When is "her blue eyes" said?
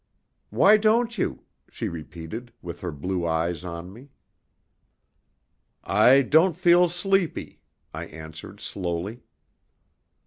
2.81-3.63